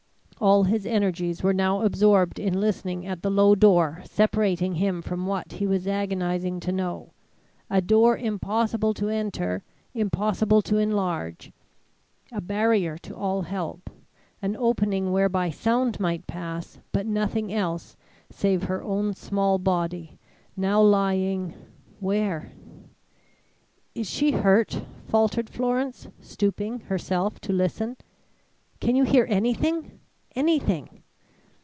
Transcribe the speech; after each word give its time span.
All 0.41 0.63
his 0.63 0.87
energies 0.87 1.43
were 1.43 1.53
now 1.53 1.83
absorbed 1.83 2.39
in 2.39 2.59
listening 2.59 3.05
at 3.05 3.21
the 3.21 3.29
low 3.29 3.53
door 3.53 4.01
separating 4.05 4.73
him 4.73 5.03
from 5.03 5.27
what 5.27 5.51
he 5.51 5.67
was 5.67 5.85
agonizing 5.87 6.59
to 6.61 6.71
know 6.71 7.13
a 7.69 7.79
door 7.79 8.17
impossible 8.17 8.95
to 8.95 9.09
enter, 9.09 9.61
impossible 9.93 10.63
to 10.63 10.77
enlarge 10.77 11.51
a 12.31 12.41
barrier 12.41 12.97
to 12.97 13.15
all 13.15 13.43
help 13.43 13.91
an 14.41 14.55
opening 14.55 15.11
whereby 15.11 15.51
sound 15.51 15.99
might 15.99 16.25
pass 16.25 16.79
but 16.91 17.05
nothing 17.05 17.53
else 17.53 17.95
save 18.31 18.63
her 18.63 18.81
own 18.81 19.13
small 19.13 19.59
body, 19.59 20.17
now 20.57 20.81
lying 20.81 21.53
where? 21.99 22.51
"Is 23.93 24.09
she 24.09 24.31
hurt?" 24.31 24.81
faltered 25.07 25.51
Florence, 25.51 26.07
stooping, 26.19 26.79
herself, 26.89 27.39
to 27.41 27.53
listen. 27.53 27.95
"Can 28.79 28.95
you 28.95 29.03
hear 29.03 29.27
anything 29.29 29.99
anything?" 30.33 30.87